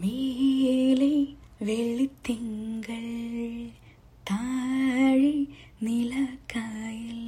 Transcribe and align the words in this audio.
മേലെ 0.00 1.14
വെള്ളിത്തിങ്കൾ 1.66 3.04
താഴെ 4.28 5.36
നിലക്കായൽ 5.82 7.20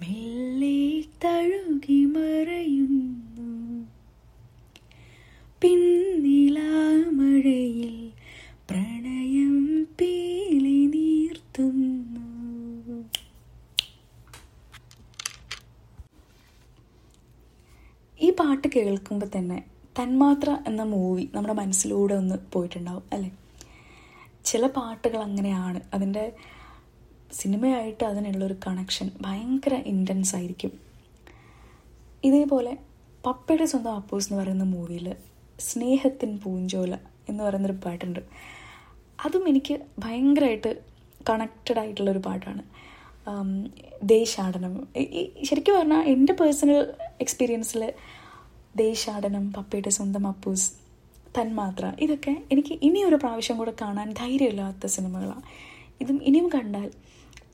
മെല്ലെ 0.00 0.78
തഴുകി 1.24 2.00
മറയുന്നു. 2.14 3.50
പിന്നിലാമഴയിൽ 5.60 6.13
പാട്ട് 18.38 18.68
കേൾക്കുമ്പോൾ 18.76 19.26
തന്നെ 19.36 19.64
തന്മാത്ര 19.98 20.50
എന്ന 20.66 20.82
മൂവി 20.82 21.30
നമ്മുടെ 21.34 21.54
മനസ്സിലൂടെ 21.54 22.14
ഒന്ന് 22.14 22.34
പോയിട്ടുണ്ടാവും 22.52 23.02
അല്ലേ? 23.12 23.30
ചില 24.44 24.66
പാട്ടുകൾ 24.66 25.18
അങ്ങനെയാണ്. 25.18 25.80
അതിന്റെ 25.94 26.32
സിനിമയായിട്ട് 27.32 28.04
അതിനുള്ളൊരു 28.04 28.56
കണക്ഷൻ 28.66 29.10
ഭയങ്കര 29.20 29.74
ഇന്റൻസ് 29.74 30.36
ആയിരിക്കും. 30.36 30.72
ഇതേപോലെ 32.24 32.78
പപ്പയുടെ 33.26 33.64
സ്വന്തം 33.64 33.94
അപ്പൂസ് 33.94 34.32
എന്ന് 34.32 34.42
പറയുന്ന 34.42 34.64
മൂവിയിൽ 34.64 35.16
സ്നേഹത്തിൻ 35.58 36.38
പൂഞ്ചോല 36.44 36.94
എന്ന് 37.28 37.44
പറയുന്നൊരു 37.44 37.76
പാട്ടുണ്ട്. 37.84 38.20
അതും 39.24 39.48
എനിക്ക് 39.48 39.74
ഭയങ്കരമായിട്ട് 39.98 40.70
കണക്റ്റഡ് 41.30 41.78
ആയിട്ടുള്ളൊരു 41.78 42.18
പാട്ടാണ്. 42.18 42.62
ദേശാടനം. 44.02 44.88
ശരിക്കും 45.44 45.74
പറഞ്ഞാൽ 45.78 46.00
എന്റെ 46.00 46.32
പേഴ്സണൽ 46.32 46.92
എക്സ്പീരിയൻസിൽ 47.20 47.92
ദേശാടനം 48.76 49.44
പപ്പയുടെ 49.52 49.90
സ്വന്തം 49.90 50.26
അപ്പൂസ് 50.26 50.68
തന്മാത്ര 51.36 51.84
ഇതൊക്കെ 52.00 52.32
എനിക്ക് 52.52 52.74
ഇനി 52.82 53.00
ഒരു 53.04 53.16
പ്രാവശ്യം 53.16 53.56
കൂടെ 53.58 53.72
കാണാൻ 53.82 54.08
ധൈര്യമില്ലാത്ത 54.12 54.86
സിനിമകളാണ് 54.86 55.44
ഇതും 56.00 56.18
ഇനിയും 56.28 56.48
കണ്ടാൽ 56.48 56.88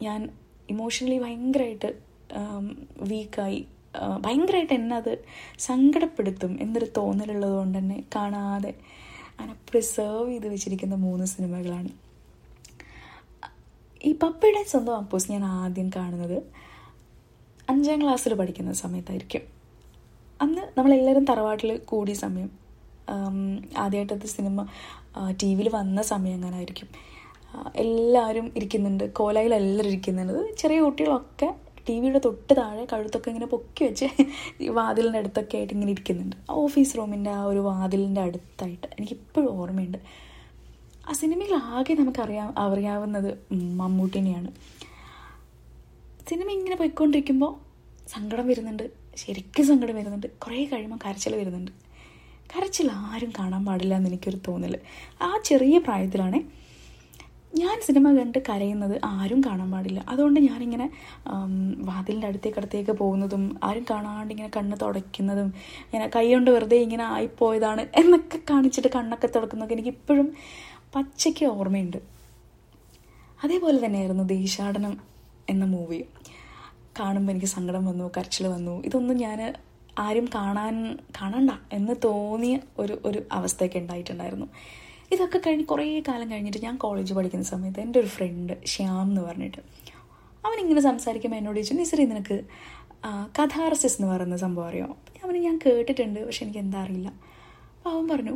ഞാൻ 0.02 0.20
ഇമോഷണലി 0.68 1.18
ഭയങ്കരമായിട്ട് 1.18 1.90
വീക്കായി 3.10 3.60
ഭയങ്കരമായിട്ട് 4.24 4.74
എന്നെ 4.74 4.96
അത് 4.96 5.12
സങ്കടപ്പെടുത്തും 5.68 6.52
എന്നൊരു 6.62 6.88
തോന്നലുള്ളത് 6.96 7.54
കൊണ്ട് 7.54 7.78
തന്നെ 7.78 8.04
കാണാതെ 8.16 8.72
അങ്ങനെ 9.38 9.54
പ്രിസേർവ് 9.68 10.28
ചെയ്ത് 10.30 10.48
വെച്ചിരിക്കുന്ന 10.48 10.96
മൂന്ന് 11.06 11.26
സിനിമകളാണ്. 11.34 11.90
ഈ 14.08 14.12
പപ്പയുടെ 14.22 14.62
സ്വന്തം 14.72 14.96
അപ്പൂസ് 14.96 15.32
ഞാൻ 15.32 15.44
ആദ്യം 15.44 15.88
കാണുന്നത് 15.96 16.38
അഞ്ചാം 17.68 17.98
ക്ലാസ്സിൽ 18.02 18.34
പഠിക്കുന്ന 18.34 18.72
സമയത്തായിരിക്കും. 18.84 19.59
അന്ന് 20.40 20.62
നമ്മളെല്ലാവരും 20.78 21.24
തറവാട്ടിൽ 21.24 21.78
കൂടിയ 21.84 22.14
സമയം 22.14 22.50
ആദ്യമായിട്ടത് 23.78 24.26
സിനിമ 24.26 24.66
ടി 25.42 25.54
വിയിൽ 25.54 25.68
വന്ന 25.68 26.02
സമയം 26.02 26.34
അങ്ങനെ 26.34 26.56
ആയിരിക്കും 26.56 26.88
എല്ലാവരും 27.76 28.52
ഇരിക്കുന്നുണ്ട്. 28.56 29.12
കോലായിലെല്ലാവരും 29.12 29.90
ഇരിക്കുന്നുണ്ട്. 29.90 30.56
ചെറിയ 30.56 30.80
കുട്ടികളൊക്കെ 30.80 31.48
ടി 31.88 32.00
വിയുടെ 32.00 32.20
തൊട്ട് 32.24 32.52
താഴെ 32.56 32.84
കഴുത്തൊക്കെ 32.92 33.28
ഇങ്ങനെ 33.28 33.46
പൊക്കി 33.46 33.84
വെച്ച് 33.84 34.06
വാതിലിന്റെ 34.70 35.18
അടുത്തൊക്കെ 35.18 35.56
ആയിട്ട് 35.56 35.72
ഇങ്ങനെ 35.72 35.90
ഇരിക്കുന്നുണ്ട്. 35.90 36.36
ഓഫീസ് 36.50 36.96
റൂമിന്റെ 36.96 37.30
ആ 37.30 37.42
ഒരു 37.44 37.58
വാതിലിന്റെ 37.58 38.20
അടുത്തായിട്ട് 38.20 38.86
എനിക്കിപ്പോഴും 38.86 39.50
ഓർമ്മയുണ്ട്. 39.60 39.98
ആ 41.08 41.12
സിനിമയിൽ 41.12 41.54
ആകെ 41.54 41.94
നമുക്കറിയാ 41.94 42.52
അറിയാവുന്നത് 42.56 43.30
മമ്മൂട്ടിനെയാണ്. 43.52 44.50
സിനിമ 46.30 46.50
ഇങ്ങനെ 46.50 46.76
പോയിക്കൊണ്ടിരിക്കുമ്പോൾ 46.76 47.52
സങ്കടം 48.08 48.46
വരുന്നുണ്ട്. 48.46 48.99
ശരിക്കും 49.20 49.64
സങ്കടം 49.70 49.96
വരുന്നുണ്ട്. 50.00 50.28
കുറേ 50.44 50.64
കഴിയുമ്പോൾ 50.70 51.00
കരച്ചിൽ 51.04 51.34
വരുന്നുണ്ട്. 51.40 51.72
കരച്ചിൽ 52.52 52.88
ആരും 53.08 53.30
കാണാൻ 53.38 53.62
പാടില്ല 53.66 53.94
എന്ന് 53.98 54.08
എനിക്കൊരു 54.10 54.38
തോന്നൽ 54.48 54.74
ആ 55.26 55.30
ചെറിയ 55.48 55.76
പ്രായത്തിലാണ് 55.78 56.38
ഞാൻ 57.60 57.76
സിനിമ 57.86 58.06
കണ്ട് 58.16 58.38
കരയുന്നത് 58.48 58.94
ആരും 59.04 59.40
കാണാൻ 59.46 59.68
പാടില്ല. 59.74 60.00
അതുകൊണ്ട് 60.08 60.38
ഞാനിങ്ങനെ 60.40 60.86
വാതിലിന്റെ 61.88 62.26
അടുത്തേക്ക് 62.26 62.58
അടുത്തേക്ക് 62.60 62.92
പോകുന്നതും 63.00 63.42
ആരും 63.68 63.84
കാണാണ്ട് 63.90 64.32
ഇങ്ങനെ 64.34 64.50
കണ്ണ് 64.56 64.76
തുടയ്ക്കുന്നതും 64.82 65.48
ഇങ്ങനെ 65.86 66.06
കൈ 66.16 66.24
കൊണ്ട് 66.32 66.50
വെറുതെ 66.50 66.78
ഇങ്ങനെ 66.86 67.04
ആയിപ്പോയതാണ് 67.14 67.84
എന്നൊക്കെ 68.00 68.40
കാണിച്ചിട്ട് 68.50 68.90
കണ്ണൊക്കെ 68.96 69.30
തുടക്കുന്നതൊക്കെ 69.36 69.76
എനിക്ക് 69.78 69.92
ഇപ്പോഴും 69.96 70.28
പച്ചയ്ക്ക് 70.94 71.44
ഓർമ്മയുണ്ട്. 71.56 72.00
അതേപോലെ 73.44 73.78
തന്നെയായിരുന്നു 73.86 74.24
ദേശാടനം 74.36 74.94
എന്ന 75.48 75.64
മൂവി 75.64 76.00
കാണുമ്പോൾ 77.00 77.32
എനിക്ക് 77.34 77.50
സങ്കടം 77.56 77.84
വന്നു 77.90 78.06
കരച്ചിൽ 78.16 78.46
വന്നു. 78.54 78.74
ഇതൊന്നും 78.88 79.16
ഞാൻ 79.16 79.40
ആരും 79.98 80.26
കാണാൻ 80.34 80.74
കാണണ്ട 81.18 81.50
എന്ന് 81.72 81.94
തോന്നിയ 82.04 82.56
ഒരു 82.78 82.94
ഒരു 83.04 83.20
അവസ്ഥയൊക്കെ 83.32 83.78
ഉണ്ടായിട്ടുണ്ടായിരുന്നു. 83.78 84.48
ഇതൊക്കെ 85.14 85.38
കഴിഞ്ഞ് 85.46 85.64
കുറേ 85.64 85.86
കാലം 86.08 86.28
കഴിഞ്ഞിട്ട് 86.32 86.60
ഞാൻ 86.66 86.74
കോളേജ് 86.76 87.12
പഠിക്കുന്ന 87.14 87.46
സമയത്ത് 87.54 87.80
എന്റെ 87.80 87.98
ഒരു 88.00 88.10
ഫ്രണ്ട് 88.16 88.52
ശ്യാം 88.72 89.06
എന്ന് 89.10 89.22
പറഞ്ഞിട്ട് 89.28 89.60
അവനിങ്ങനെ 90.44 90.82
സംസാരിക്കുമ്പോൾ 90.90 91.38
എന്നോട് 91.40 91.58
ചോദിച്ചു 91.58 91.74
നിസറി 91.74 92.04
നിനക്ക് 92.12 92.36
കഥാർസിസ് 93.38 93.96
എന്ന് 93.98 94.08
പറയുന്ന 94.12 94.36
സംഭവം 94.36 94.68
അറിയാമോ 94.68 94.96
പറഞ്ഞു 95.22 95.42
ഞാൻ 95.48 95.56
കേട്ടിട്ടുണ്ട് 95.64 96.20
പക്ഷെ 96.26 96.42
എനിക്ക് 96.44 96.58
എന്താ 96.58 96.78
അറിയില്ല. 96.84 97.08
അപ്പോൾ 97.76 97.90
അവൻ 97.90 98.04
പറഞ്ഞു 98.08 98.34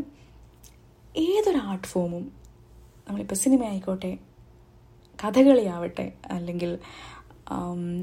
ഏതൊരു 1.17 1.61
ആർട്ട് 1.71 1.89
ഫോമും 1.89 2.25
നമ്മളിപ്പോൾ 3.07 3.35
സിനിമ 3.35 3.63
ആയിക്കോട്ടെ 3.65 4.13
കഥകളിയാവട്ടെ 5.19 6.07
അല്ലെങ്കിൽ 6.31 6.71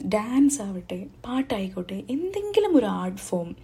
ഡാൻസ് 0.08 0.62
ആവട്ടെ 0.62 1.08
പാട്ടായിക്കോട്ടെ 1.26 2.06
എന്തെങ്കിലും 2.10 2.78
ഒരു 2.78 2.86
ആർട്ട് 2.86 3.18
ഫോം 3.18 3.56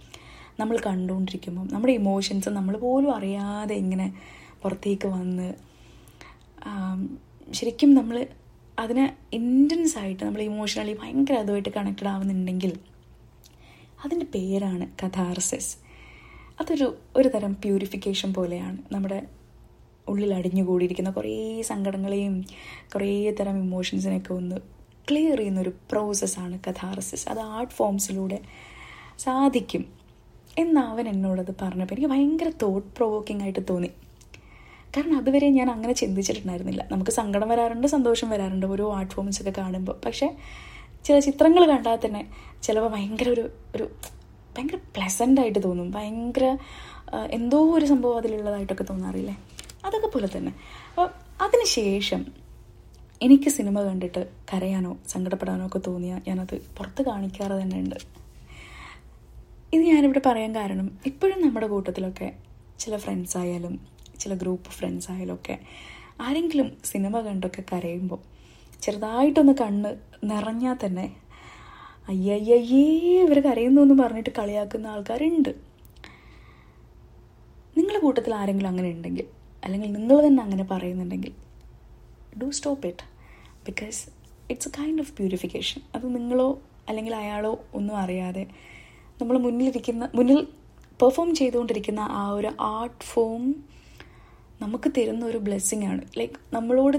നമ്മൾ 0.60 0.78
കണ്ടുകൊണ്ടിരിക്കുമ്പം 0.78 1.68
നമ്മുടെ 1.72 1.92
ഇമോഷൻസ് 1.92 2.48
നമ്മൾ 2.48 2.76
പോലും 2.76 3.14
അറിയാതെ 3.14 3.74
ഇങ്ങനെ 3.74 4.14
പുറത്തേക്ക് 4.62 5.08
വന്ന് 5.08 5.54
ശരിക്കും 7.52 7.94
നമ്മൾ 7.94 8.26
അതിനെ 8.78 9.16
ഇന്റൻസ് 9.32 9.98
ആയിട്ട് 9.98 10.24
നമ്മൾ 10.24 10.42
ഇമോഷണലി 10.42 10.94
ഭയങ്കര 10.94 11.34
അതുമായിട്ട് 11.34 11.68
കണക്റ്റഡ് 11.68 12.08
ആവുന്നുണ്ടെങ്കിൽ 12.08 12.78
അതിന്റെ 14.04 14.26
പേരാണ് 14.26 15.06
കഥാർസിസ് 15.06 15.76
അതൊരു 16.60 16.98
ഒരു 17.16 17.28
തരം 17.28 17.54
പ്യൂരിഫിക്കേഷൻ 17.54 18.34
പോലെയാണ്. 18.34 18.78
നമ്മുടെ 18.92 19.26
ഉള്ളിൽ 20.08 20.34
അടിഞ്ഞുകൂടിയിരിക്കുന്ന 20.34 21.10
കുറേ 21.10 21.62
സങ്കടങ്ങളെയും 21.62 22.44
കുറേ 22.94 23.30
തരം 23.30 23.58
ഇമോഷൻസിനെയൊക്കെ 23.58 24.34
ഒന്ന് 24.34 24.77
ക്ലിയർ 25.10 25.38
ചെയ്യുന്നൊരു 25.38 25.72
പ്രോസസ്സാണ് 25.90 26.58
കഥാറസിസ് 26.68 27.28
അത് 27.28 27.40
ആർട്ട് 27.40 27.72
ഫോംസിലൂടെ 27.72 28.38
സാധിക്കും. 29.18 29.84
എന്നവൻ 30.58 31.08
എന്നോടത് 31.08 31.52
പറഞ്ഞപ്പോൾ 31.62 31.94
എനിക്ക് 31.94 32.08
ഭയങ്കര 32.08 32.50
തോട്ട് 32.62 32.88
പ്രൊവോക്കിംഗ് 32.96 33.42
ആയിട്ട് 33.42 33.62
തോന്നി. 33.70 33.90
കാരണം 34.96 35.16
അതുവരെ 35.18 35.48
ഞാൻ 35.48 35.70
അങ്ങനെ 35.70 35.94
ചിന്തിച്ചിട്ടുണ്ടായിരുന്നില്ല. 35.94 36.88
നമുക്ക് 36.92 37.10
സങ്കടം 37.10 37.48
വരാറുണ്ട് 37.48 37.86
സന്തോഷം 37.86 38.30
വരാറുണ്ട് 38.30 38.66
ഓരോ 38.66 38.94
ആർട്ട് 38.94 39.14
ഫോംസ് 39.14 39.42
ഒക്കെ 39.42 39.50
കാണുമ്പോൾ 39.58 39.96
പക്ഷേ 40.06 40.28
ചില 41.04 41.18
ചിത്രങ്ങൾ 41.18 41.66
കണ്ടാൽ 41.66 41.98
തന്നെ 42.06 42.22
ചിലപ്പോൾ 42.62 42.88
ഭയങ്കര 42.88 43.28
ഒരു 43.28 43.50
ഒരു 43.76 43.90
ഭയങ്കര 44.56 44.76
പ്ലസന്റ് 44.96 45.40
ആയിട്ട് 45.40 45.60
തോന്നും. 45.64 45.90
ഭയങ്കര 45.90 46.58
എന്തോ 47.30 47.58
ഒരു 47.74 47.84
സംഭവം 47.84 48.16
അതിലുള്ളതായിട്ടൊക്കെ 48.16 48.84
തോന്നാറില്ലേ? 48.90 49.38
അതൊക്കെ 49.84 50.06
പോലെ 50.06 50.28
തന്നെ. 50.36 50.52
അപ്പോൾ 50.90 51.08
അതിനുശേഷം 51.44 52.26
എനിക്ക് 53.20 53.50
സിനിമ 53.50 53.82
കണ്ടിട്ട് 53.82 54.20
കരയാനോ 54.52 54.96
സങ്കടപ്പെടാനോ 55.08 55.66
ഒക്കെ 55.66 55.80
തോന്നിയാൽ 55.86 56.20
ഞാനത് 56.28 56.62
പുറത്ത് 56.76 57.02
കാണിക്കാറ് 57.02 57.62
തന്നെ 57.62 57.78
ഉണ്ട്. 57.78 57.96
ഇത് 59.72 59.82
ഞാനിവിടെ 59.82 60.20
പറയാൻ 60.26 60.54
കാരണം 60.54 60.98
ഇപ്പോഴും 61.06 61.40
നമ്മുടെ 61.42 61.66
കൂട്ടത്തിലൊക്കെ 61.66 62.28
ചില 62.78 62.96
ഫ്രണ്ട്സ് 62.96 63.38
ആയാലും 63.38 63.74
ചില 64.18 64.34
ഗ്രൂപ്പ് 64.34 64.70
ഫ്രണ്ട്സ് 64.70 65.10
ആയാലും 65.10 65.34
ഒക്കെ 65.34 65.58
ആരെങ്കിലും 66.20 66.76
സിനിമ 66.84 67.20
കണ്ടൊക്കെ 67.20 67.64
കരയുമ്പോൾ 67.72 68.20
ചെറുതായിട്ടൊന്ന് 68.82 69.52
കണ്ണ് 69.60 69.90
നിറഞ്ഞാൽ 70.24 70.76
തന്നെ 70.84 71.06
അയ്യയ്യേ 72.08 72.84
ഇവർ 73.24 73.40
കരയുന്നു 73.40 73.80
എന്ന് 73.80 74.02
പറഞ്ഞിട്ട് 74.02 74.30
കളിയാക്കുന്ന 74.38 74.86
ആൾക്കാരുണ്ട്. 74.86 75.52
നിങ്ങളുടെ 77.76 78.00
കൂട്ടത്തിൽ 78.00 78.34
ആരെങ്കിലും 78.34 78.68
അങ്ങനെ 78.68 78.90
ഉണ്ടെങ്കിൽ 78.90 79.26
അല്ലെങ്കിൽ 79.64 79.92
നിങ്ങൾ 79.92 80.26
തന്നെ 80.26 80.42
അങ്ങനെ 80.42 80.64
പറയുന്നുണ്ടെങ്കിൽ 80.64 81.32
do 82.38 82.48
stop 82.52 82.86
it 82.86 83.04
because 83.64 84.00
it's 84.50 84.68
a 84.68 84.78
kind 84.78 85.00
of 85.00 85.12
purification 85.12 85.80
അത് 85.94 86.06
നിങ്ങളോ 86.14 86.48
അല്ലെങ്കിൽ 86.88 87.14
അയാളോ 87.14 87.50
ഒന്നും 87.74 87.96
അറിയാതെ 87.96 88.44
നമ്മൾ 89.20 89.36
മുന്നിലിരിക്കുന്ന 89.38 90.04
മുന്നിൽ 90.14 90.40
പെർഫോം 91.00 91.30
ചെയ്തുകൊണ്ടിരിക്കുന്ന 91.34 92.02
ആ 92.14 92.24
ഒരു 92.30 92.50
ആർട്ട് 92.70 93.04
ഫോം 93.04 93.42
നമുക്ക് 94.60 94.88
തരുന്ന 94.96 95.24
ഒരു 95.26 95.38
ബ്ലെസ്സിങ് 95.38 95.86
ആണ്. 95.86 96.02
ലൈക്ക് 96.16 96.38
നമ്മളോട് 96.52 96.96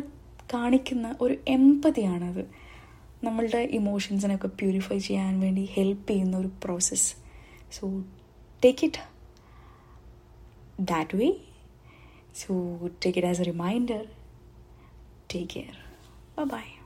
കാണിക്കുന്ന 0.53 1.15
ഒരു 1.21 1.35
എമ്പതിയാണത് 1.47 2.43
നമ്മളുടെ 3.23 3.61
ഇമോഷൻസിനൊക്കെ 3.77 4.47
പ്യൂരിഫൈ 4.59 4.97
ചെയ്യാൻ 4.99 5.33
വേണ്ടി 5.39 5.63
ഹെൽപ്പ് 5.73 6.07
ചെയ്യുന്ന 6.11 6.35
ഒരു 6.37 6.51
process 6.63 7.09
so 7.71 7.83
take 8.61 8.85
it 8.85 9.01
that 10.83 11.17
way 11.17 11.27
so 12.35 12.51
take 13.03 13.17
it 13.19 13.29
as 13.29 13.41
a 13.43 13.49
a 13.93 13.99
take 15.29 15.47
care 15.51 15.77
bye 16.37 16.45
bye 16.45 16.78